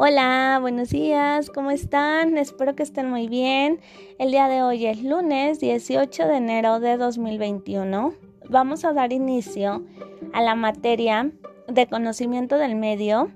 [0.00, 2.38] Hola, buenos días, ¿cómo están?
[2.38, 3.80] Espero que estén muy bien.
[4.20, 8.14] El día de hoy es lunes 18 de enero de 2021.
[8.48, 9.84] Vamos a dar inicio
[10.32, 11.32] a la materia
[11.66, 13.32] de conocimiento del medio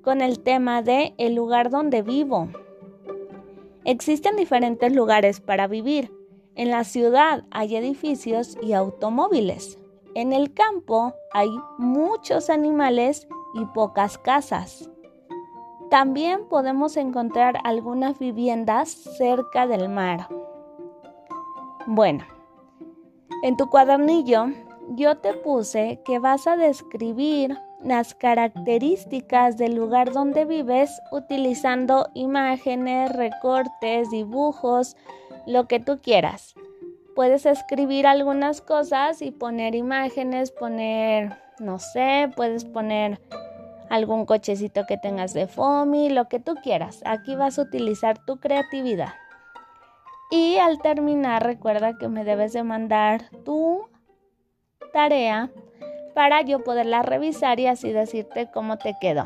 [0.00, 2.48] con el tema de el lugar donde vivo.
[3.84, 6.10] Existen diferentes lugares para vivir.
[6.54, 9.78] En la ciudad hay edificios y automóviles.
[10.14, 14.88] En el campo hay muchos animales y pocas casas.
[15.90, 20.28] También podemos encontrar algunas viviendas cerca del mar.
[21.86, 22.24] Bueno,
[23.42, 24.48] en tu cuadernillo
[24.90, 33.10] yo te puse que vas a describir las características del lugar donde vives utilizando imágenes,
[33.12, 34.94] recortes, dibujos,
[35.46, 36.54] lo que tú quieras.
[37.14, 43.20] Puedes escribir algunas cosas y poner imágenes, poner, no sé, puedes poner
[43.90, 47.00] algún cochecito que tengas de FOMI, lo que tú quieras.
[47.04, 49.14] Aquí vas a utilizar tu creatividad.
[50.30, 53.88] Y al terminar, recuerda que me debes de mandar tu
[54.92, 55.50] tarea
[56.14, 59.24] para yo poderla revisar y así decirte cómo te quedó.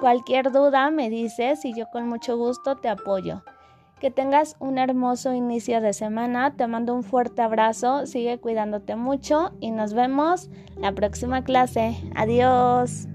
[0.00, 3.42] Cualquier duda me dices y yo con mucho gusto te apoyo.
[4.00, 6.56] Que tengas un hermoso inicio de semana.
[6.56, 8.04] Te mando un fuerte abrazo.
[8.06, 11.96] Sigue cuidándote mucho y nos vemos la próxima clase.
[12.14, 13.06] Adiós.